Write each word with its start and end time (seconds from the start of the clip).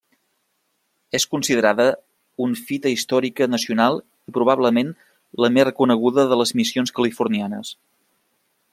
És 1.17 1.25
considerada 1.33 1.85
un 2.47 2.55
Fita 2.69 2.93
Històrica 2.95 3.49
Nacional 3.57 4.01
i 4.31 4.35
probablement 4.41 4.91
la 5.45 5.53
més 5.59 5.71
reconeguda 5.71 6.29
de 6.33 6.43
les 6.45 6.57
missions 6.63 6.99
californianes. 7.01 7.77